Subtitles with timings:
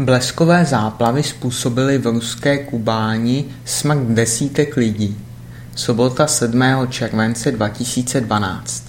[0.00, 5.16] Bleskové záplavy způsobily v ruské Kubáni smrt desítek lidí.
[5.74, 6.62] Sobota 7.
[6.88, 8.84] července 2012.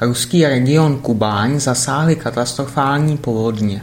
[0.00, 3.82] Ruský region Kubáň zasáhly katastrofální povodně.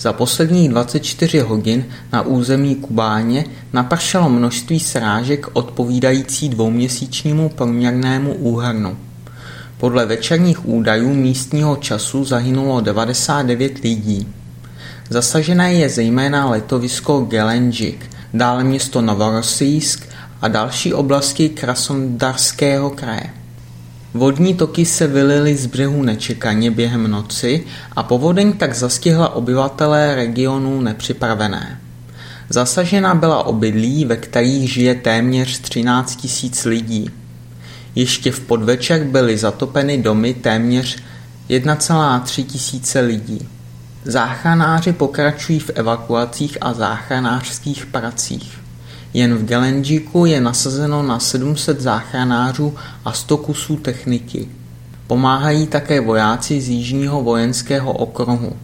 [0.00, 8.96] Za posledních 24 hodin na území Kubáně napršelo množství srážek odpovídající dvouměsíčnímu průměrnému úhrnu.
[9.78, 14.26] Podle večerních údajů místního času zahynulo 99 lidí.
[15.10, 20.08] Zasažené je zejména letovisko Gelenžik, dále město Novorossijsk
[20.42, 23.30] a další oblasti Krasnodarského kraje.
[24.14, 27.64] Vodní toky se vylily z břehu nečekaně během noci
[27.96, 31.80] a povodeň tak zastihla obyvatelé regionu nepřipravené.
[32.48, 37.10] Zasažena byla obydlí, ve kterých žije téměř 13 tisíc lidí.
[37.94, 40.96] Ještě v podvečer byly zatopeny domy téměř
[41.48, 43.48] 1,3 tisíce lidí.
[44.04, 48.58] Záchranáři pokračují v evakuacích a záchranářských pracích.
[49.14, 54.48] Jen v Gelenžiku je nasazeno na 700 záchranářů a 100 kusů techniky.
[55.06, 58.56] Pomáhají také vojáci z Jižního vojenského okruhu.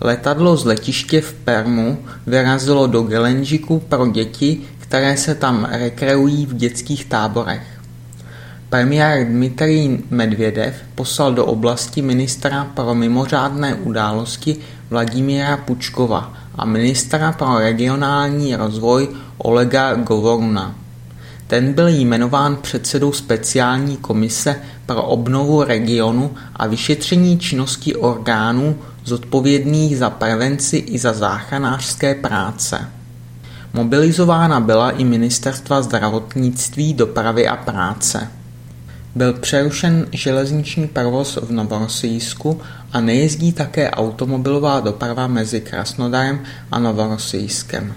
[0.00, 6.54] Letadlo z letiště v Permu vyrazilo do Gelenžiku pro děti, které se tam rekreují v
[6.54, 7.77] dětských táborech.
[8.70, 14.56] Premiér Dmitrij Medvědev poslal do oblasti ministra pro mimořádné události
[14.90, 20.74] Vladimíra Pučkova a ministra pro regionální rozvoj Olega Govoruna.
[21.46, 30.10] Ten byl jmenován předsedou speciální komise pro obnovu regionu a vyšetření činnosti orgánů zodpovědných za
[30.10, 32.88] prevenci i za záchranářské práce.
[33.72, 38.28] Mobilizována byla i ministerstva zdravotnictví, dopravy a práce.
[39.14, 42.60] Byl přerušen železniční provoz v Novorossijsku
[42.92, 47.94] a nejezdí také automobilová doprava mezi Krasnodarem a Novorossijskem.